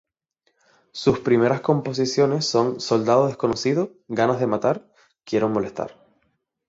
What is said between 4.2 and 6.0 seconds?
de matar", "Quiero Molestar".